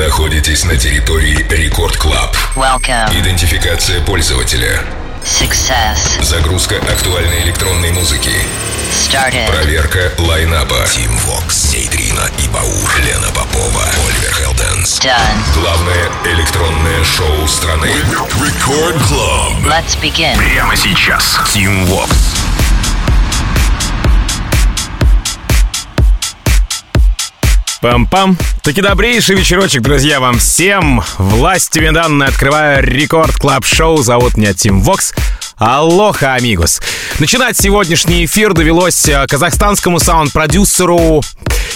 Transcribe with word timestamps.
находитесь 0.00 0.64
на 0.64 0.76
территории 0.76 1.46
Record 1.50 1.96
Club. 1.98 2.34
Welcome. 2.56 3.20
Идентификация 3.20 4.00
пользователя. 4.00 4.82
Success. 5.22 6.22
Загрузка 6.22 6.76
актуальной 6.76 7.42
электронной 7.42 7.90
музыки. 7.90 8.32
Started. 8.90 9.46
Проверка 9.46 10.10
лайнапа. 10.18 10.86
Tim 10.90 11.14
Vox, 11.18 11.70
Нитрина 11.70 12.30
и 12.38 12.48
Баур, 12.48 12.90
Лена 13.04 13.28
Попова, 13.34 13.84
Oliver 14.08 14.32
Heldens. 14.32 15.00
Done. 15.00 15.60
Главное 15.60 16.10
электронное 16.24 17.04
шоу 17.04 17.46
страны. 17.46 17.90
Record 18.42 18.96
Club. 19.06 19.66
Let's 19.66 20.00
begin. 20.00 20.36
Прямо 20.38 20.74
сейчас. 20.76 21.38
Tim 21.52 21.84
Vox. 21.84 22.29
Пам-пам. 27.80 28.36
Таки 28.62 28.82
добрейший 28.82 29.36
вечерочек, 29.36 29.80
друзья, 29.80 30.20
вам 30.20 30.38
всем. 30.38 31.02
Властями 31.16 31.88
данные 31.88 32.28
открываю 32.28 32.84
рекорд 32.84 33.34
клаб 33.36 33.64
шоу 33.64 34.02
Зовут 34.02 34.36
меня 34.36 34.52
Тим 34.52 34.82
Вокс. 34.82 35.14
Алоха, 35.56 36.34
амигос. 36.34 36.82
Начинать 37.20 37.56
сегодняшний 37.56 38.26
эфир 38.26 38.52
довелось 38.52 39.08
э, 39.08 39.26
казахстанскому 39.26 39.98
саунд-продюсеру 39.98 41.22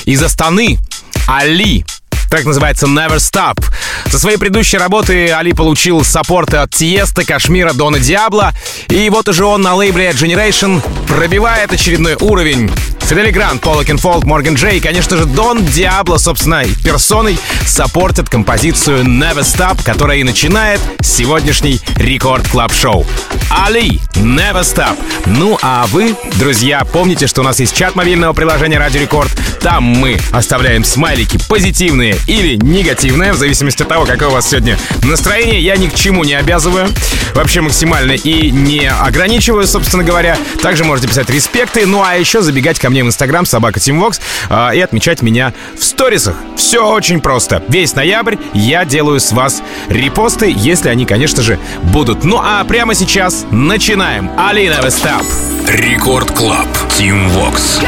из 0.05 0.23
Астаны 0.23 0.79
Али. 1.27 1.87
Трек 2.31 2.45
называется 2.45 2.87
Never 2.87 3.17
Stop. 3.17 3.65
Со 4.11 4.19
своей 4.19 4.37
предыдущей 4.37 4.77
работы 4.77 5.31
Али 5.31 5.55
получил 5.55 6.05
саппорты 6.05 6.59
от 6.59 6.71
Тиеста, 6.71 7.25
Кашмира, 7.25 7.73
Дона 7.73 7.98
Диабло. 7.98 8.53
И 8.89 9.09
вот 9.09 9.27
уже 9.31 9.47
он 9.47 9.62
на 9.62 9.75
лейбле 9.75 10.11
Generation 10.11 10.83
пробивает 11.07 11.73
очередной 11.73 12.17
уровень. 12.21 12.71
Fedde 13.07 13.24
Le 13.24 13.30
Grand, 13.30 13.61
Пол 13.61 13.83
Фолк, 13.85 14.25
Morgan 14.25 14.55
Page 14.55 14.79
и, 14.79 14.81
конечно 14.81 15.17
же, 15.17 15.27
Don 15.27 15.65
Diablo 15.65 16.16
собственной 16.16 16.65
персоной 16.83 17.39
саппортят 17.67 18.31
композицию 18.31 19.05
Never 19.05 19.41
Stop, 19.43 19.85
которая 19.85 20.19
и 20.19 20.25
начинает 20.25 20.81
сегодняшний 21.03 21.81
Record 21.97 22.48
Club 22.48 22.73
Show. 22.73 23.06
Ali, 23.50 24.00
Never 24.15 24.62
Stop. 24.62 24.98
Ну 25.27 25.59
а 25.62 25.87
вы, 25.89 26.17
друзья, 26.37 26.84
помните, 26.84 27.27
что 27.27 27.43
у 27.43 27.45
нас 27.45 27.61
есть 27.61 27.77
чат 27.77 27.95
мобильного 27.95 28.33
приложения 28.33 28.78
Радио 28.78 29.01
Рекорд. 29.01 29.31
Там 29.61 29.84
мы 29.84 30.19
оставляем 30.33 30.83
смайлики 30.83 31.39
позитивные 31.48 32.17
или 32.27 32.56
негативные, 32.56 33.33
в 33.33 33.37
зависимости 33.37 33.83
от 33.83 33.89
того, 33.89 34.06
какое 34.06 34.28
у 34.28 34.33
вас 34.33 34.48
сегодня 34.48 34.78
настроение. 35.03 35.61
Я 35.61 35.77
ни 35.77 35.87
к 35.87 35.95
чему 35.95 36.25
не 36.25 36.34
обязываю, 36.34 36.89
вообще 37.34 37.61
максимально 37.61 38.12
и 38.12 38.50
не 38.50 38.87
ограничиваю, 38.87 39.67
собственно 39.67 40.05
говоря. 40.05 40.37
Также 40.62 40.84
можете 40.84 41.09
писать 41.09 41.31
респекты, 41.31 41.87
ну 41.87 42.03
а 42.03 42.15
еще 42.15 42.43
забегать 42.43 42.78
ко 42.78 42.91
мне 42.91 43.03
в 43.05 43.08
Инстаграм, 43.08 43.47
собака 43.47 43.80
timvox, 43.81 44.20
э, 44.48 44.77
и 44.77 44.80
отмечать 44.80 45.22
меня 45.22 45.52
в 45.78 45.84
сторисах. 45.84 46.36
Все 46.56 46.86
очень 46.86 47.20
просто. 47.20 47.62
Весь 47.69 47.94
ноябрь 47.94 48.36
я 48.52 48.84
делаю 48.84 49.20
с 49.20 49.33
вас 49.33 49.62
репосты, 49.88 50.52
если 50.55 50.88
они, 50.88 51.06
конечно 51.06 51.42
же, 51.42 51.58
будут. 51.82 52.25
Ну 52.25 52.41
а 52.42 52.64
прямо 52.64 52.94
сейчас 52.94 53.44
начинаем. 53.50 54.30
Ali, 54.39 54.81
Never 54.83 55.03
Stop. 55.03 55.25
Record 55.69 56.31
Club. 56.33 56.69
Tim 56.97 57.28
Vox. 57.31 57.81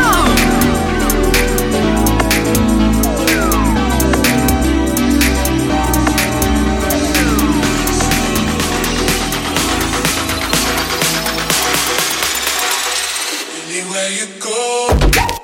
Anywhere 13.78 14.08
you 14.08 14.26
go. 14.40 15.35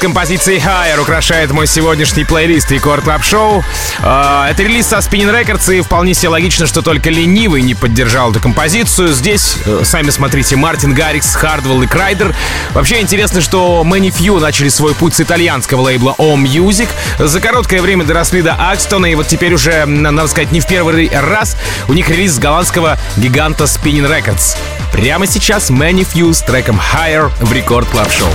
Композицией 0.00 0.58
Higher 0.58 0.98
украшает 1.00 1.52
мой 1.52 1.66
сегодняшний 1.66 2.24
плейлист 2.24 2.70
Record 2.70 3.04
Club 3.04 3.22
Show. 3.22 3.62
Э, 4.00 4.46
Это 4.50 4.62
релиз 4.62 4.86
со 4.86 4.96
Spinnin' 4.96 5.30
Records, 5.30 5.76
и 5.76 5.80
вполне 5.82 6.14
себе 6.14 6.30
логично, 6.30 6.66
что 6.66 6.82
только 6.82 7.10
ленивый 7.10 7.62
не 7.62 7.74
поддержал 7.74 8.30
эту 8.30 8.40
композицию. 8.40 9.12
Здесь, 9.12 9.56
э, 9.66 9.82
сами 9.84 10.10
смотрите, 10.10 10.56
Martin 10.56 10.94
Garrix, 10.94 11.34
Hardwell 11.34 11.82
и 11.82 11.86
Kryder. 11.86 12.34
Вообще 12.72 13.00
интересно, 13.00 13.40
что 13.42 13.82
Many 13.84 14.10
Few 14.10 14.40
начали 14.40 14.70
свой 14.70 14.94
путь 14.94 15.14
с 15.14 15.20
итальянского 15.20 15.82
лейбла 15.82 16.14
O 16.18 16.34
Music. 16.36 16.88
За 17.18 17.40
короткое 17.40 17.82
время 17.82 18.04
доросли 18.04 18.42
до 18.42 18.54
Axtone, 18.54 19.06
и 19.06 19.14
вот 19.14 19.28
теперь 19.28 19.52
уже, 19.52 19.84
надо 19.84 20.28
сказать, 20.28 20.50
не 20.50 20.60
в 20.60 20.66
первый 20.66 21.10
раз 21.12 21.56
у 21.88 21.92
них 21.92 22.08
релиз 22.08 22.34
с 22.34 22.38
голландского 22.38 22.98
гиганта 23.16 23.64
Spinnin' 23.64 24.08
Records. 24.08 24.56
Прямо 24.92 25.26
сейчас 25.26 25.70
Many 25.70 26.06
Few 26.10 26.32
с 26.32 26.40
треком 26.40 26.80
Higher 26.80 27.30
в 27.40 27.52
Record 27.52 27.88
Club 27.88 28.10
Show. 28.10 28.30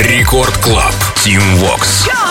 Рекорд 0.00 0.58
Клаб. 0.58 0.92
Тим 1.22 1.40
Вокс. 1.56 2.04
like 2.08 2.23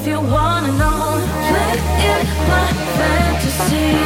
if 0.00 0.06
you 0.06 0.20
wanna 0.20 0.72
know. 0.78 1.20
Play 1.48 1.76
in 2.08 2.26
my 2.48 2.72
fantasy. 2.96 4.00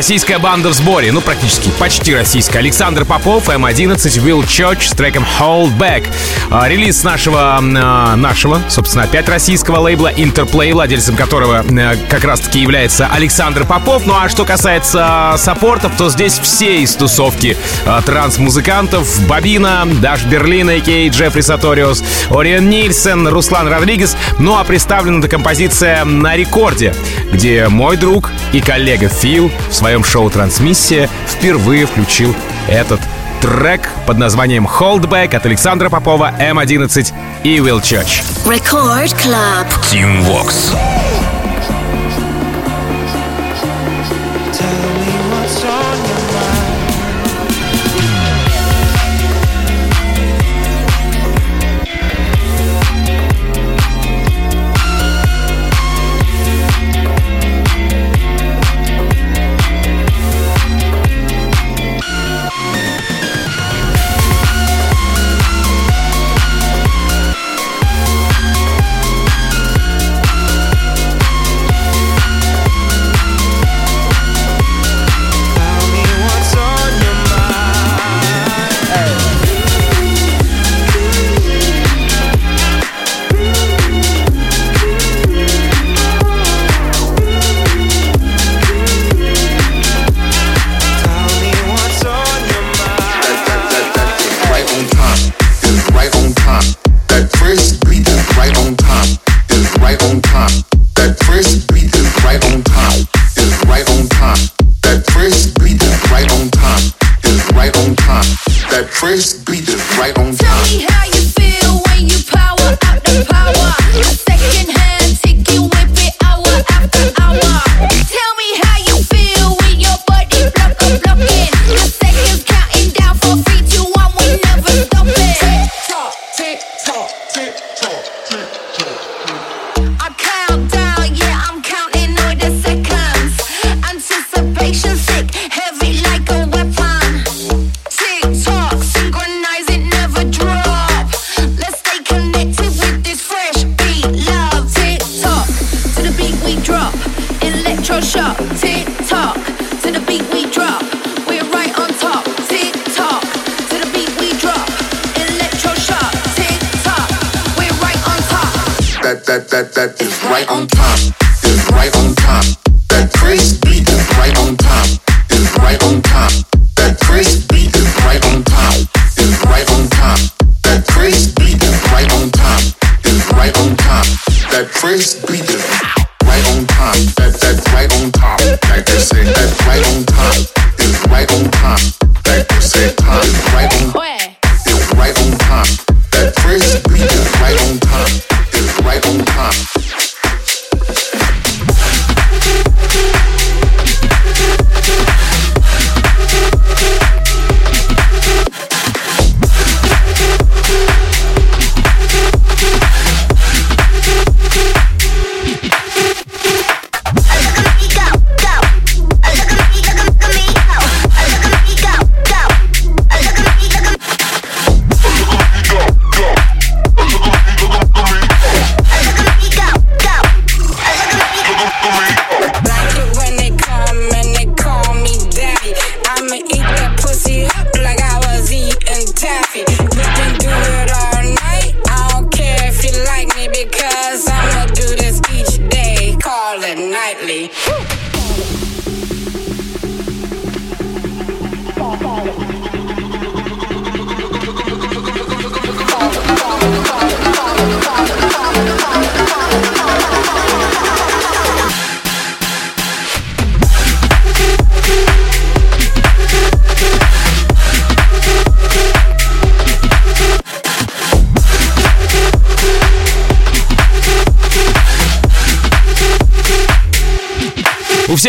Российская 0.00 0.38
банда 0.38 0.70
в 0.70 0.72
сборе, 0.72 1.12
ну 1.12 1.20
практически, 1.20 1.68
почти 1.78 2.14
российская. 2.14 2.60
Александр 2.60 3.04
Попов, 3.04 3.50
М11, 3.50 3.96
Will 4.24 4.46
Church 4.46 4.88
с 4.88 4.92
треком 4.92 5.26
Hold 5.38 5.76
Back. 5.76 6.06
А, 6.50 6.66
Релиз 6.66 7.04
нашего, 7.04 7.58
а, 7.58 8.16
нашего, 8.16 8.62
собственно, 8.70 9.04
опять 9.04 9.28
российского 9.28 9.78
лейбла 9.78 10.10
Interplay, 10.10 10.72
владельцем 10.72 11.16
которого 11.16 11.58
а, 11.58 11.96
как 12.08 12.24
раз-таки 12.24 12.60
является 12.60 13.08
Александр 13.08 13.66
Попов. 13.66 14.06
Ну 14.06 14.14
а 14.14 14.30
что 14.30 14.46
касается 14.46 15.34
саппортов, 15.36 15.92
то 15.98 16.08
здесь 16.08 16.38
все 16.38 16.80
из 16.80 16.94
тусовки 16.94 17.58
транс-музыкантов. 18.06 19.28
Bobina, 19.28 19.86
Dash 20.00 20.24
Berlin, 20.24 20.70
a.k.a. 20.70 21.10
Jeffrey 21.10 21.42
Sutorius, 21.42 22.02
Orjan 22.30 22.70
Nilsen, 22.70 23.28
Ruslan 23.28 23.68
Radriges. 23.68 24.16
Ну 24.38 24.56
а 24.56 24.64
представлена 24.64 25.18
эта 25.18 25.28
композиция 25.28 26.06
на 26.06 26.36
рекорде, 26.36 26.94
где 27.30 27.68
мой 27.68 27.98
друг 27.98 28.30
и 28.54 28.62
коллега 28.62 29.10
Фил 29.10 29.52
в 29.68 29.74
своем 29.90 30.04
шоу 30.04 30.30
«Трансмиссия» 30.30 31.10
впервые 31.26 31.84
включил 31.84 32.32
этот 32.68 33.00
трек 33.42 33.90
под 34.06 34.18
названием 34.18 34.64
«Holdback» 34.64 35.34
от 35.34 35.44
Александра 35.46 35.90
Попова, 35.90 36.32
М11 36.38 37.12
и 37.42 37.56
Will 37.56 37.80
Church. 37.80 38.22
Record 38.44 39.12
Club. 39.20 39.66
Team 39.90 40.24
Vox. 40.24 40.99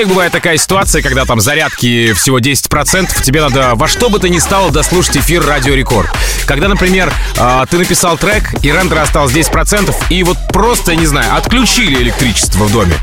Всех 0.01 0.09
бывает 0.09 0.31
такая 0.31 0.57
ситуация, 0.57 1.03
когда 1.03 1.25
там 1.25 1.39
зарядки 1.39 2.13
всего 2.13 2.39
10%, 2.39 3.21
тебе 3.21 3.39
надо 3.39 3.75
во 3.75 3.87
что 3.87 4.09
бы 4.09 4.17
то 4.17 4.27
ни 4.29 4.39
стало 4.39 4.71
дослушать 4.71 5.17
эфир 5.17 5.45
Радио 5.45 5.75
Рекорд. 5.75 6.09
Когда, 6.47 6.67
например, 6.67 7.13
а, 7.37 7.67
ты 7.67 7.77
написал 7.77 8.17
трек, 8.17 8.51
и 8.63 8.71
рендера 8.71 9.03
осталось 9.03 9.31
10%, 9.31 9.93
и 10.09 10.23
вот 10.23 10.37
просто, 10.51 10.93
я 10.93 10.97
не 10.97 11.05
знаю, 11.05 11.35
отключили 11.35 12.01
электричество 12.01 12.63
в 12.63 12.71
доме. 12.71 12.95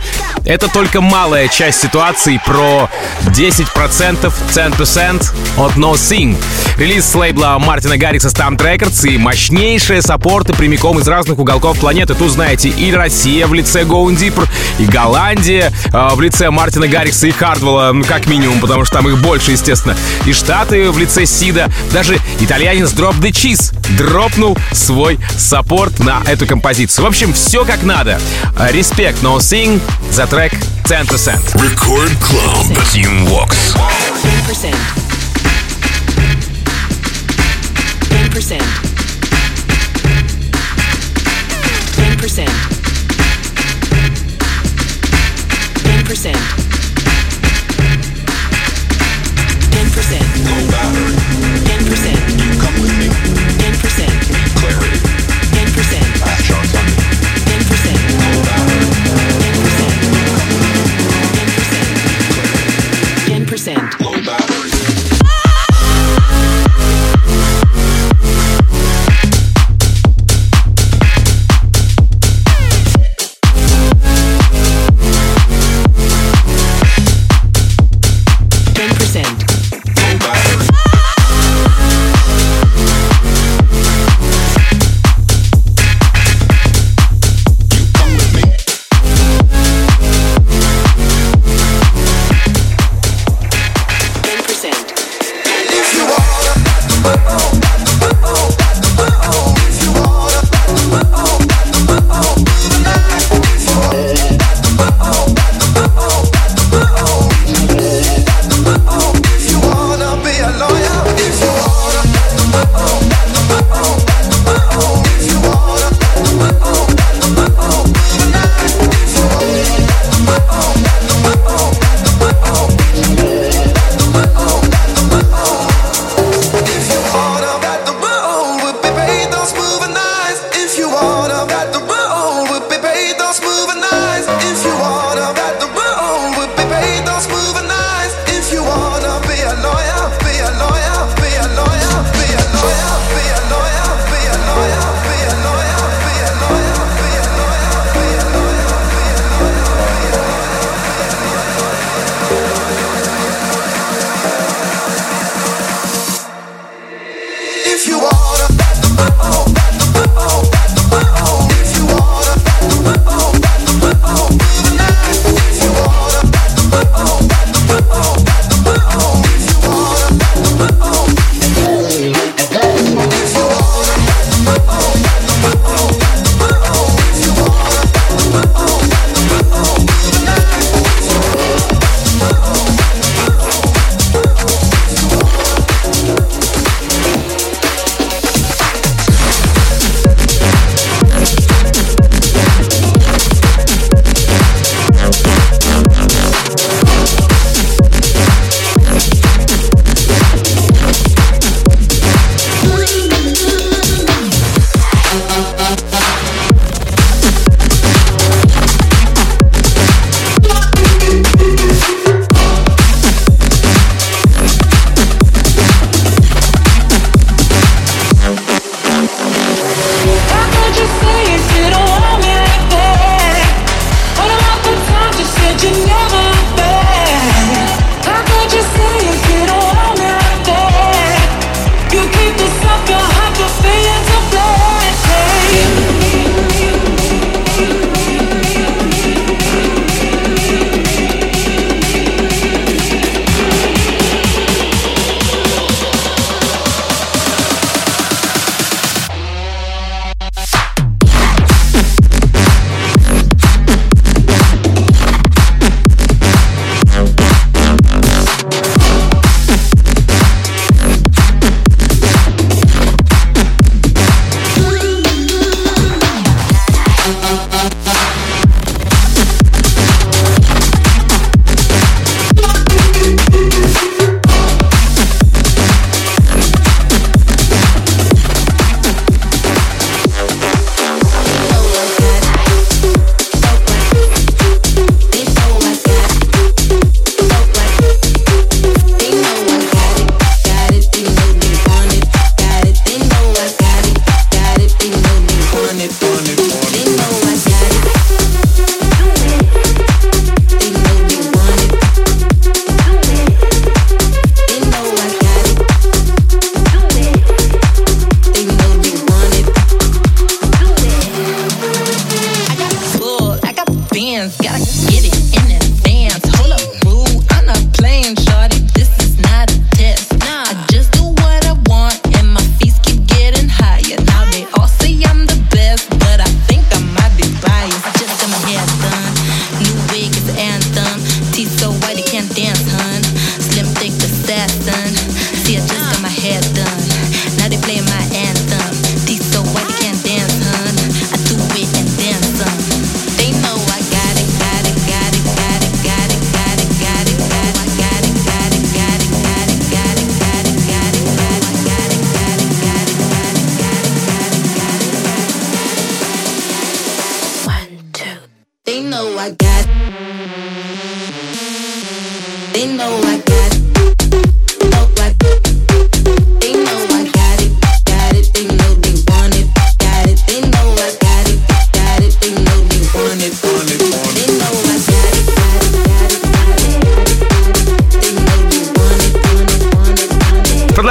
Это 0.44 0.66
только 0.66 1.00
малая 1.00 1.46
часть 1.46 1.80
ситуации 1.80 2.40
про 2.44 2.90
10%, 3.26 4.32
10% 4.52 5.32
от 5.56 5.72
No 5.76 5.92
Sing. 5.92 6.36
Релиз 6.78 7.06
с 7.06 7.14
лейбла 7.16 7.56
Мартина 7.58 7.98
Гаррикса 7.98 8.28
Stamped 8.28 8.58
Records 8.58 9.08
и 9.08 9.18
мощнейшие 9.18 10.00
саппорты 10.00 10.52
прямиком 10.52 11.00
из 11.00 11.08
разных 11.08 11.40
уголков 11.40 11.80
планеты. 11.80 12.14
Тут, 12.14 12.30
знаете, 12.30 12.68
и 12.68 12.92
Россия 12.92 13.48
в 13.48 13.54
лице 13.54 13.82
Going 13.82 14.16
Deeper, 14.16 14.48
и 14.78 14.84
Голландия 14.84 15.72
э, 15.86 16.08
в 16.14 16.20
лице 16.20 16.50
Мартина 16.50 16.86
Гаррикса 16.86 17.26
и 17.26 17.32
Хардвелла, 17.32 17.90
ну, 17.92 18.04
как 18.04 18.28
минимум, 18.28 18.60
потому 18.60 18.84
что 18.84 18.98
там 18.98 19.08
их 19.08 19.20
больше, 19.20 19.50
естественно. 19.50 19.96
И 20.24 20.32
Штаты 20.32 20.92
в 20.92 20.98
лице 20.98 21.26
Сида. 21.26 21.68
Даже 21.92 22.20
итальянец 22.38 22.92
Drop 22.92 23.18
the 23.20 23.32
Cheese 23.32 23.74
дропнул 23.96 24.56
свой 24.70 25.18
саппорт 25.36 25.98
на 25.98 26.22
эту 26.28 26.46
композицию. 26.46 27.06
В 27.06 27.08
общем, 27.08 27.32
все 27.32 27.64
как 27.64 27.82
надо. 27.82 28.20
Э, 28.56 28.70
Респект 28.70 29.20
No 29.24 29.38
Sing 29.38 29.80
за 30.12 30.28
трек 30.28 30.52
10%. 30.84 31.08
Record 31.54 32.16
Club. 32.20 32.78
Team 32.94 33.28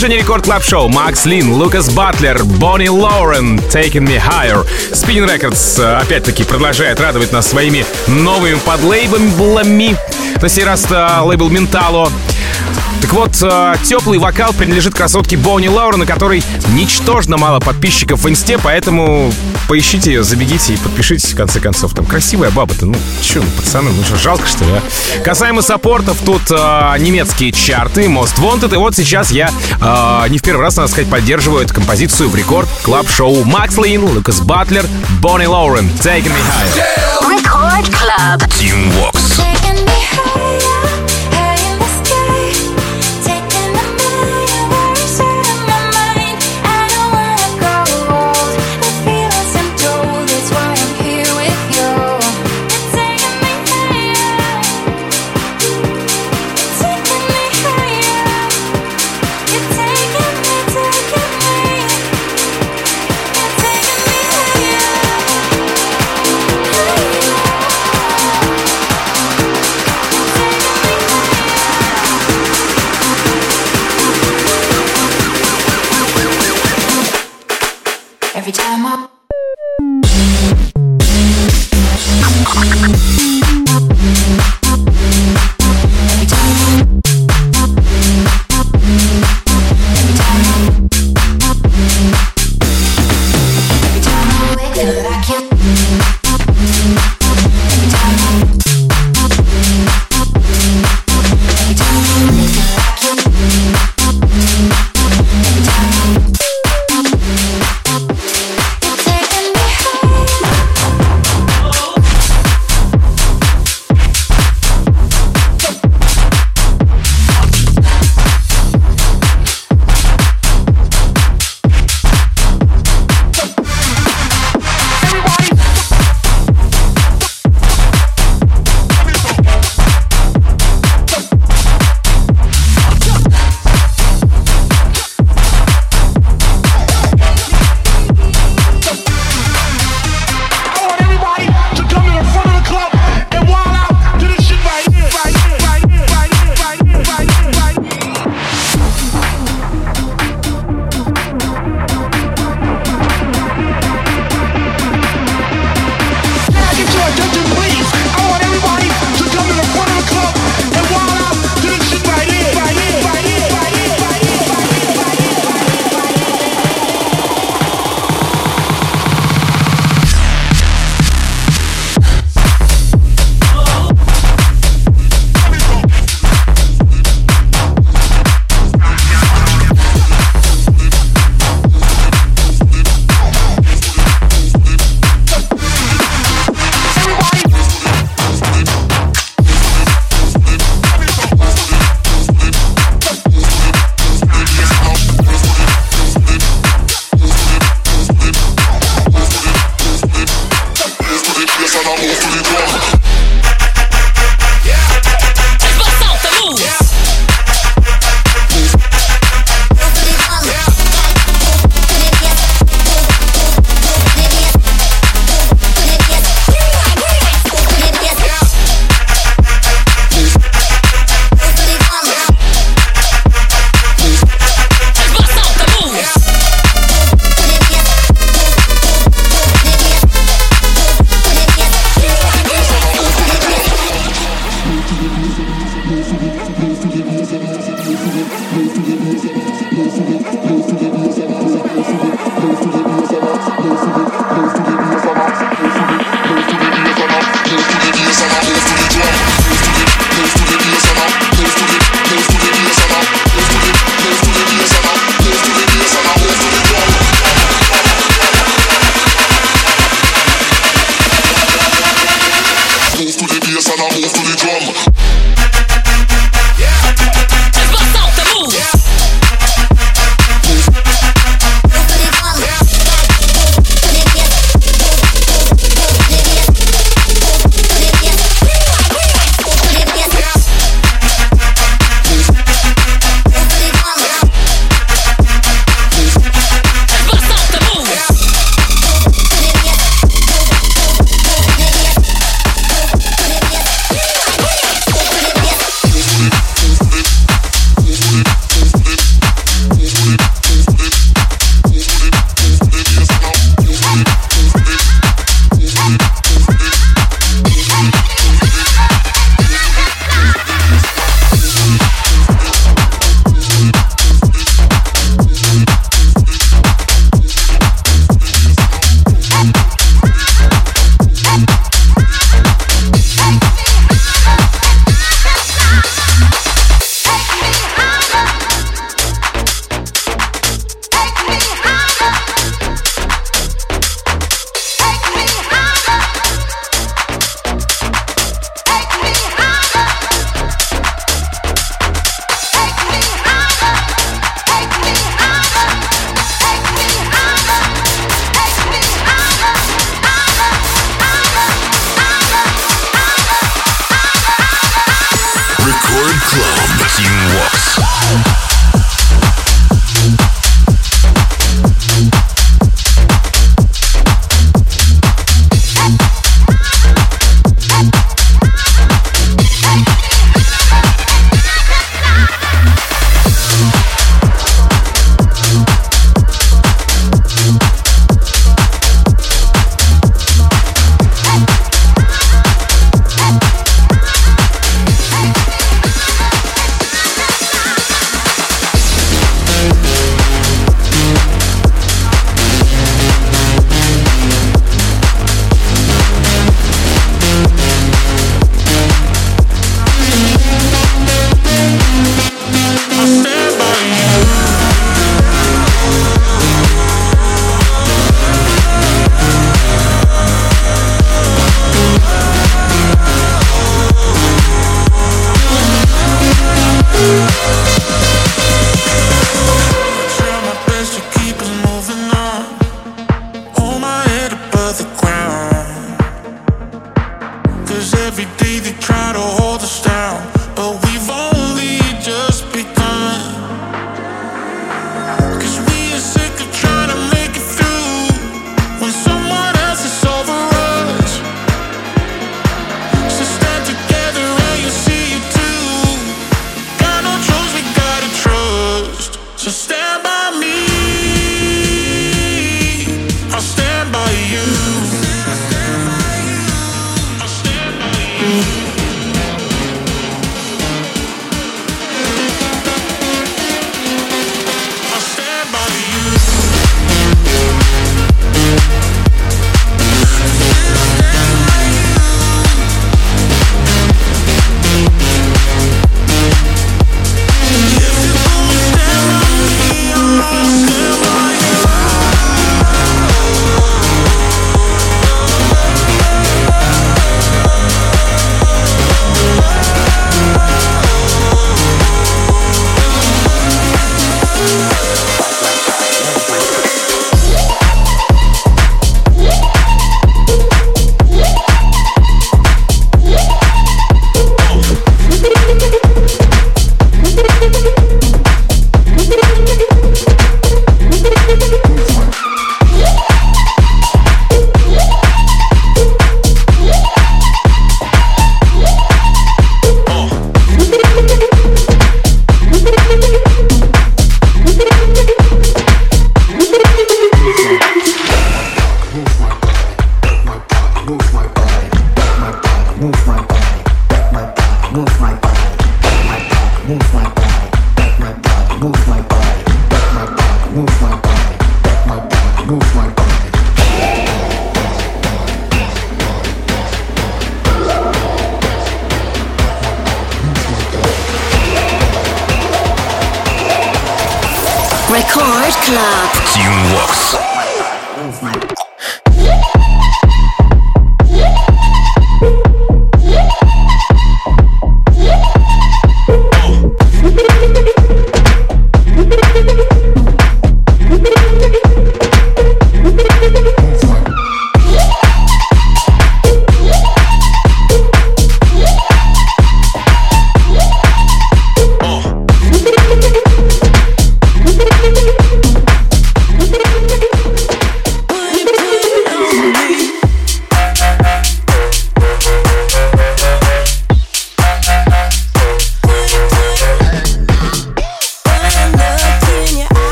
Продолжение 0.00 0.24
Record 0.24 0.44
Club 0.46 0.64
Show. 0.64 0.88
Max 0.88 1.26
Lean, 1.26 1.52
Lucas 1.52 1.90
Butler, 1.90 2.42
Bonnie 2.42 2.88
Lauren, 2.88 3.58
Taking 3.58 4.06
Me 4.08 4.18
Higher. 4.18 4.66
Spinnin' 4.92 5.28
Records, 5.28 5.78
э, 5.78 5.96
опять-таки, 5.98 6.42
продолжает 6.42 6.98
радовать 7.00 7.32
нас 7.32 7.48
своими 7.48 7.84
новыми 8.06 8.58
подлейблами. 8.64 9.94
На 10.40 10.48
сей 10.48 10.64
раз 10.64 10.86
э, 10.90 11.20
лейбл 11.20 11.50
Mentalo. 11.50 12.10
Так 13.00 13.12
вот, 13.12 13.36
э, 13.42 13.74
теплый 13.84 14.18
вокал 14.18 14.52
принадлежит 14.52 14.94
красотке 14.94 15.36
Bonnie 15.36 15.68
Lauren, 15.68 16.00
на 16.00 16.06
которой 16.06 16.42
ничтожно 16.68 17.36
мало 17.36 17.60
подписчиков 17.60 18.22
в 18.22 18.28
инсте, 18.28 18.58
поэтому 18.58 19.32
поищите 19.68 20.12
ее, 20.12 20.22
забегите 20.22 20.74
и 20.74 20.76
подпишитесь, 20.76 21.32
в 21.32 21.36
конце 21.36 21.60
концов. 21.60 21.94
Там 21.94 22.04
красивая 22.04 22.50
баба-то, 22.50 22.86
ну, 22.86 22.96
чё, 23.22 23.40
ну, 23.42 23.50
пацаны, 23.56 23.90
ну 23.90 24.04
что, 24.04 24.16
жалко, 24.16 24.46
что 24.46 24.64
ли, 24.64 24.72
а? 24.72 25.22
Касаемо 25.24 25.62
саппортов, 25.62 26.18
тут 26.24 26.42
э, 26.50 26.96
немецкие 26.98 27.52
чарты, 27.52 28.04
Most 28.04 28.36
Wanted, 28.38 28.74
и 28.74 28.76
вот 28.76 28.94
сейчас 28.94 29.30
я 29.30 29.50
э, 29.80 30.28
не 30.28 30.38
в 30.38 30.42
первый 30.42 30.62
раз, 30.62 30.76
надо 30.76 30.88
сказать, 30.88 31.10
поддерживаю 31.10 31.64
эту 31.64 31.74
композицию 31.74 32.28
в 32.28 32.36
рекорд 32.36 32.68
клаб 32.82 33.08
шоу 33.08 33.44
Макс 33.44 33.76
Лин, 33.78 34.04
Лукас 34.04 34.40
Батлер, 34.40 34.84
Бонни 35.20 35.46
Лоурен, 35.46 35.88
Taking 36.02 36.26
Me 36.26 36.40
Higher. 36.48 37.10
Record 37.28 37.88
Club. 37.90 38.40
Team 38.58 38.92
Vox. 38.92 39.29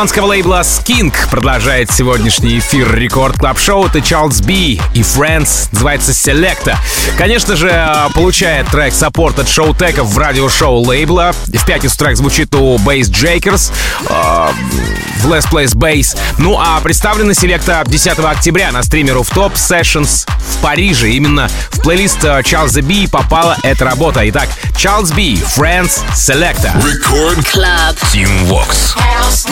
ирландского 0.00 0.28
лейбла 0.28 0.60
Skink 0.62 1.12
продолжает 1.30 1.90
сегодняшний 1.90 2.58
эфир 2.58 2.94
Record 2.94 3.36
Club 3.36 3.58
Show 3.58 3.84
Это 3.84 4.00
Charles 4.00 4.40
B 4.40 4.80
и 4.94 5.00
Friends, 5.00 5.68
называется 5.72 6.12
Selecta. 6.12 6.76
Конечно 7.18 7.54
же, 7.54 7.68
э, 7.68 8.08
получает 8.14 8.66
трек 8.68 8.94
саппорт 8.94 9.38
от 9.38 9.46
Showtek 9.46 10.06
в 10.06 10.16
радиошоу 10.16 10.78
лейбла. 10.78 11.32
В 11.48 11.66
пятницу 11.66 11.98
трек 11.98 12.16
звучит 12.16 12.54
у 12.54 12.78
Bassjackers 12.78 13.72
в 15.20 15.26
Let's 15.26 15.48
Place 15.50 15.74
Bass. 15.74 16.16
Ну 16.38 16.58
а 16.58 16.80
представлена 16.80 17.34
Selecta 17.34 17.82
10 17.86 18.18
октября 18.18 18.72
на 18.72 18.82
стриме 18.82 19.12
Rooftop 19.12 19.54
Sessions 19.54 20.26
в 20.38 20.58
Париже. 20.62 21.10
Именно 21.10 21.48
в 21.70 21.80
плейлист 21.80 22.22
Charles 22.24 22.80
B 22.82 23.08
попала 23.10 23.56
эта 23.62 23.84
работа. 23.84 24.28
Итак, 24.28 24.48
Charles 24.74 25.14
B, 25.14 25.34
Friends, 25.56 26.02
Selecta. 26.14 26.72
Record 26.82 27.44
Club. 27.44 27.96
Tim 28.12 28.48
Vox. 28.48 28.94
House. 28.96 29.46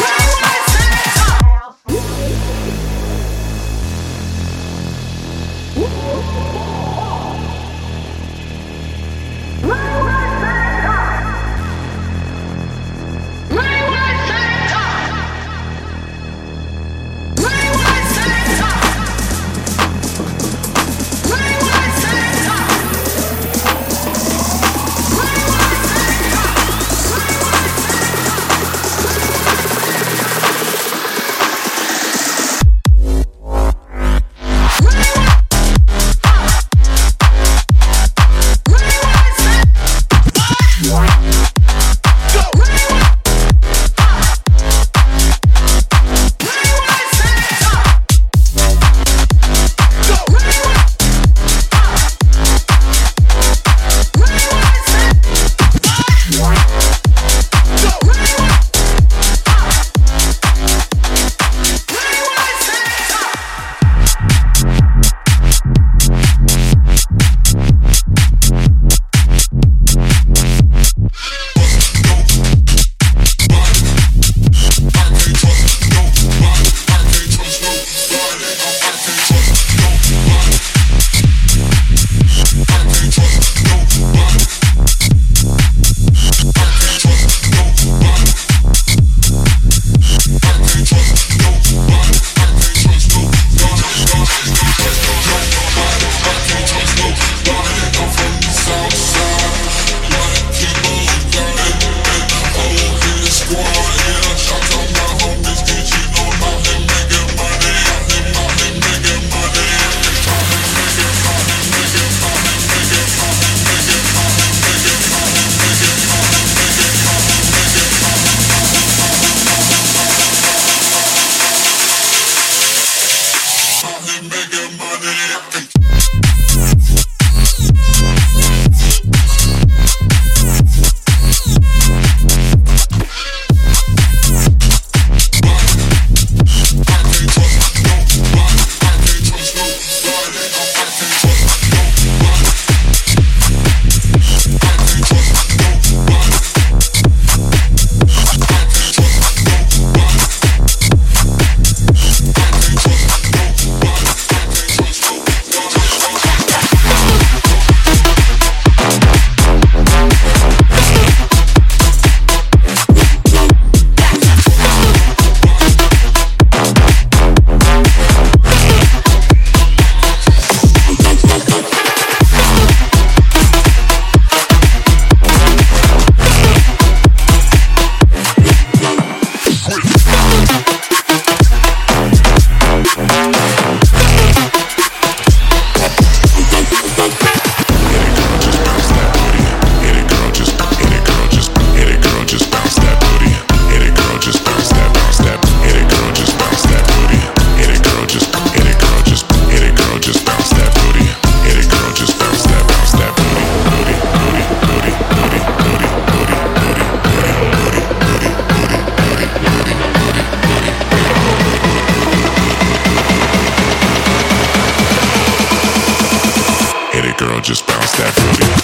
Girl, 217.29 217.41
just 217.41 217.67
bounce 217.67 217.93
that 217.99 218.15
booty. 218.17 218.58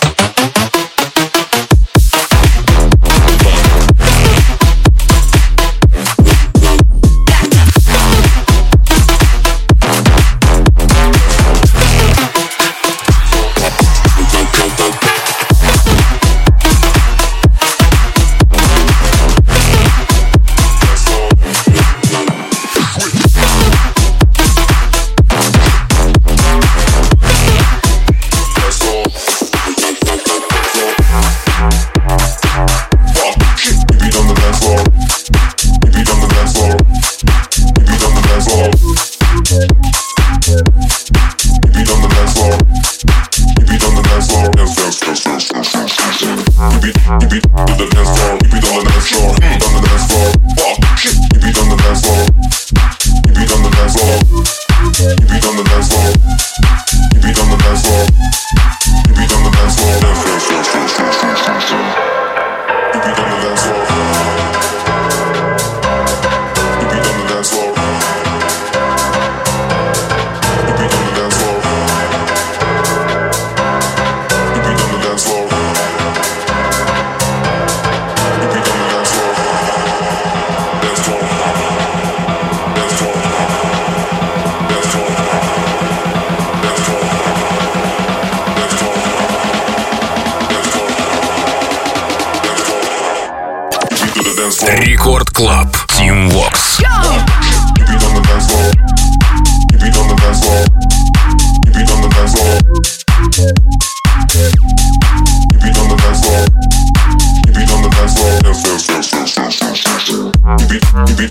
Релиз 111.17 111.31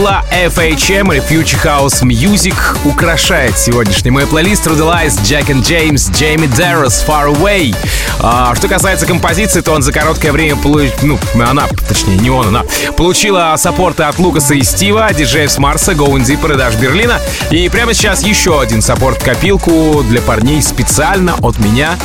лейбла 0.00 0.24
FHM 0.30 1.12
или 1.12 1.22
Future 1.22 1.62
House 1.62 2.02
Music 2.02 2.54
украшает 2.84 3.58
сегодняшний 3.58 4.10
мой 4.10 4.26
плейлист 4.26 4.66
Rudelize, 4.66 5.20
Jack 5.22 5.48
and 5.48 5.62
James, 5.62 6.10
Jamie 6.12 6.50
Darrows, 6.56 7.04
Far 7.06 7.34
Away. 7.34 7.74
А, 8.20 8.54
что 8.54 8.68
касается 8.68 9.04
композиции, 9.06 9.60
то 9.60 9.72
он 9.72 9.82
за 9.82 9.92
короткое 9.92 10.32
время 10.32 10.56
получил, 10.56 10.92
ну, 11.02 11.18
она, 11.42 11.66
точнее, 11.86 12.16
не 12.16 12.30
он, 12.30 12.48
она, 12.48 12.64
получила 12.96 13.54
саппорты 13.58 14.04
от 14.04 14.18
Лукаса 14.18 14.54
и 14.54 14.62
Стива, 14.62 15.12
диджеев 15.12 15.50
с 15.50 15.58
Марса, 15.58 15.92
Going 15.92 16.24
Deeper 16.24 16.54
и 16.54 16.56
даже 16.56 16.78
Берлина. 16.78 17.20
И 17.50 17.68
прямо 17.68 17.92
сейчас 17.92 18.22
еще 18.22 18.60
один 18.60 18.80
саппорт-копилку 18.80 20.02
для 20.04 20.22
парней 20.22 20.62
специально 20.62 21.34
от 21.42 21.58
меня 21.58 21.98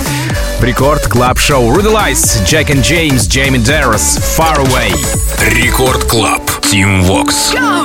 в 0.59 0.63
рекорд 0.63 1.07
клаб 1.07 1.39
шоу 1.39 1.73
Rudelize, 1.73 2.43
Jack 2.45 2.67
and 2.67 2.81
James, 2.81 3.27
Jamie 3.29 3.63
Darrows, 3.63 4.21
Far 4.37 4.57
Away. 4.57 4.93
Рекорд 5.41 6.03
Клаб. 6.05 6.41
Team 6.71 7.03
Vox. 7.03 7.53
You've 7.53 7.84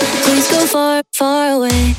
Please 0.23 0.47
go 0.51 0.65
far, 0.67 1.03
far 1.13 1.53
away. 1.53 1.95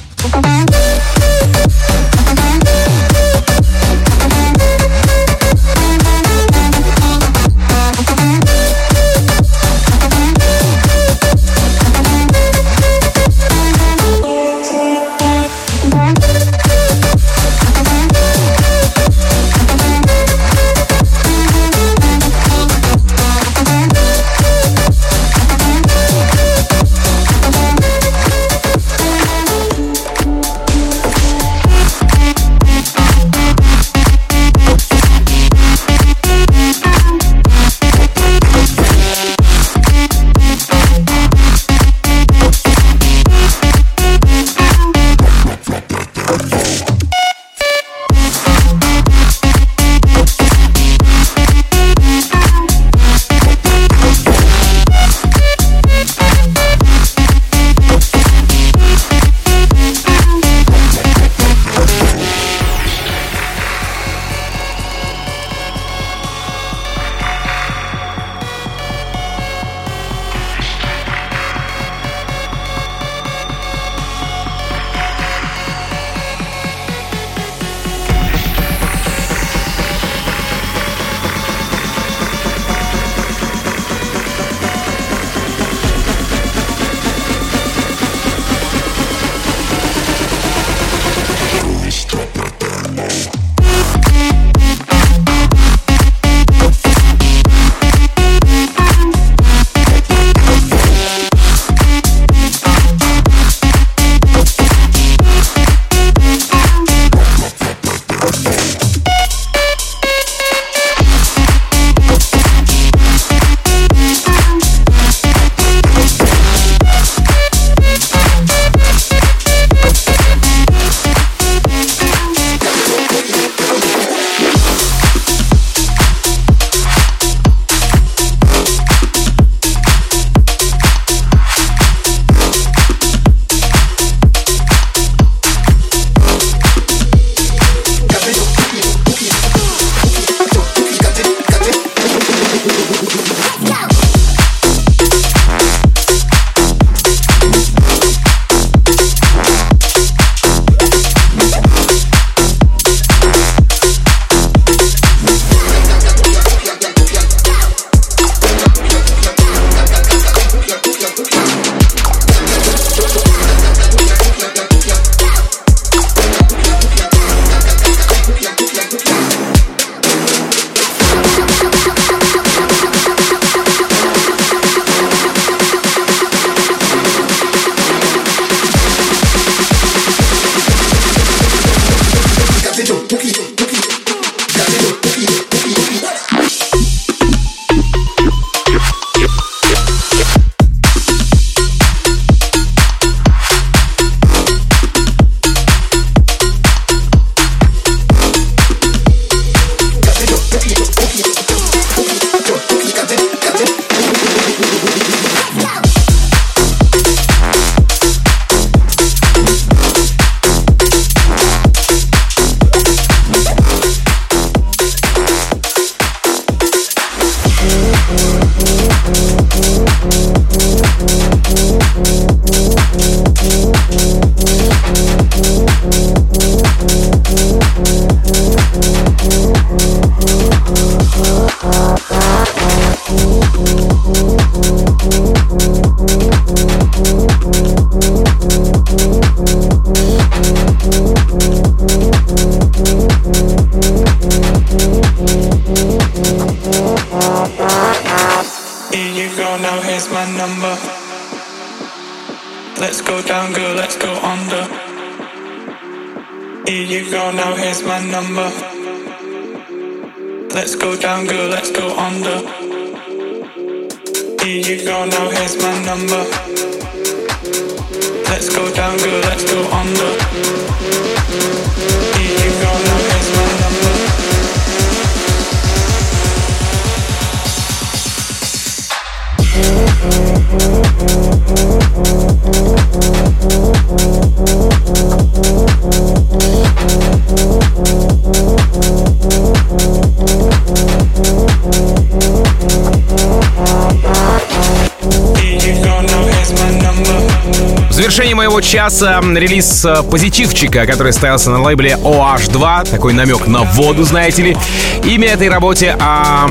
Моего 298.73 298.91
часа 298.91 299.21
релиз 299.21 299.85
э, 299.85 300.03
позитивчика, 300.03 300.87
который 300.87 301.13
стоялся 301.13 301.51
на 301.51 301.61
лейбле 301.63 301.99
OH2. 302.03 302.91
Такой 302.91 303.13
намек 303.13 303.47
на 303.47 303.63
воду, 303.63 304.05
знаете 304.05 304.43
ли. 304.43 304.57
Имя 305.05 305.29
этой 305.29 305.49
работе 305.49 305.97
а, 306.01 306.49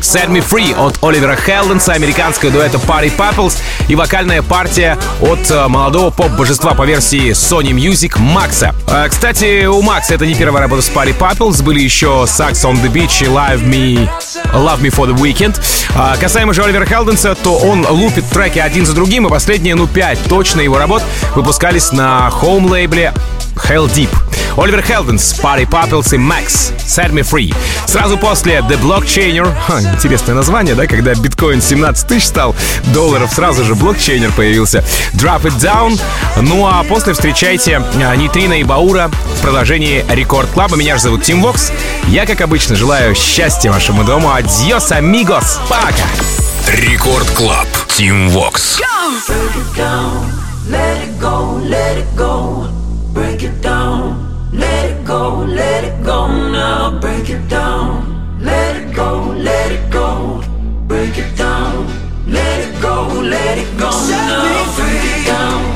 Set 0.00 0.28
Me 0.28 0.42
Free 0.42 0.74
от 0.74 1.02
Оливера 1.02 1.36
Хелденса, 1.36 1.92
американская 1.92 2.50
дуэта 2.50 2.78
Party 2.78 3.12
Papples 3.14 3.56
и 3.88 3.94
вокальная 3.94 4.42
партия 4.42 4.98
от 5.20 5.50
э, 5.50 5.68
молодого 5.68 6.10
поп-божества 6.10 6.74
по 6.74 6.84
версии 6.84 7.30
Sony 7.32 7.72
Music 7.72 8.18
Макса. 8.18 8.74
Э, 8.88 9.08
Кстати, 9.08 9.66
у 9.66 9.82
Макса 9.82 10.14
это 10.14 10.26
не 10.26 10.34
первая 10.34 10.62
работа 10.62 10.82
с 10.82 10.88
Party 10.88 11.16
Papples, 11.16 11.62
были 11.62 11.80
еще 11.80 12.24
Sax 12.26 12.64
on 12.64 12.82
the 12.82 12.90
Beach 12.90 13.22
и 13.22 13.26
Live 13.26 13.62
Me, 13.62 14.08
Love 14.52 14.80
Me 14.80 14.90
for 14.90 15.06
the 15.06 15.16
Weekend. 15.16 15.60
А 15.94 16.16
Касаемо 16.16 16.52
же 16.52 16.62
Оливера 16.62 16.86
Хелденса, 16.86 17.34
то 17.34 17.56
он 17.58 17.86
лупит 17.88 18.26
треки 18.26 18.58
один 18.58 18.86
за 18.86 18.94
другим, 18.94 19.26
и 19.26 19.30
последние, 19.30 19.74
ну, 19.74 19.86
пять 19.86 20.18
точно 20.28 20.60
его 20.60 20.78
работ 20.78 21.02
выпускались 21.34 21.92
на 21.92 22.30
home 22.30 23.12
лейбле 23.68 23.90
Heldeep. 23.92 24.10
Oliver 24.56 24.82
Heldens, 24.82 25.34
Party 25.40 25.66
Pupils 25.66 26.14
и 26.14 26.18
Max, 26.18 26.72
Set 26.86 27.12
Me 27.12 27.22
Free. 27.22 27.54
Сразу 27.86 28.18
после 28.18 28.58
The 28.58 28.80
Blockchainer, 28.80 29.52
Ха, 29.66 29.80
интересное 29.80 30.34
название, 30.34 30.74
да, 30.74 30.86
когда 30.86 31.14
биткоин 31.14 31.62
17 31.62 32.06
тысяч 32.06 32.26
стал 32.26 32.54
долларов, 32.92 33.32
сразу 33.32 33.64
же 33.64 33.74
блокчейнер 33.74 34.32
появился. 34.32 34.84
Drop 35.14 35.42
It 35.42 35.56
Down. 35.60 36.00
Ну 36.40 36.66
а 36.66 36.82
после 36.84 37.12
встречайте 37.12 37.82
а, 38.04 38.16
Нитрина 38.16 38.60
и 38.60 38.64
Баура 38.64 39.08
в 39.08 39.40
продолжении 39.40 40.04
Record 40.08 40.50
Club 40.50 40.67
а. 40.67 40.76
Меня 40.76 40.96
же 40.96 41.02
зовут 41.04 41.22
Tim 41.22 41.42
Vox. 41.42 41.72
Я, 42.08 42.26
как 42.26 42.40
обычно, 42.40 42.76
желаю 42.76 43.14
счастья 43.14 43.70
вашему 43.70 44.04
дому. 44.04 44.32
Adiós, 44.32 44.92
amigos. 44.92 45.60
Пока. 45.68 46.06
Рекорд 46.66 47.30
Клаб. 47.30 47.68
Тим 47.96 48.28
Вокс. 48.30 48.80
Let 50.68 51.02
it 51.02 51.18
go, 51.18 51.58
let 51.68 51.98
it 51.98 52.06
go. 52.16 52.79
Break 53.12 53.42
it 53.42 53.60
down, 53.62 54.50
let 54.52 54.90
it 54.90 55.04
go, 55.04 55.38
let 55.38 55.84
it 55.84 56.04
go 56.04 56.26
now. 56.28 56.98
Break 57.00 57.28
it 57.30 57.48
down, 57.48 58.40
let 58.40 58.76
it 58.76 58.94
go, 58.94 59.34
let 59.36 59.72
it 59.72 59.90
go. 59.90 60.42
Break 60.86 61.18
it 61.18 61.36
down, 61.36 61.86
let 62.26 62.60
it 62.66 62.80
go, 62.80 63.06
let 63.20 63.58
it 63.58 63.78
go 63.78 63.90
now. 63.90 64.74
Break 64.76 65.04
it 65.04 65.26
down, 65.26 65.69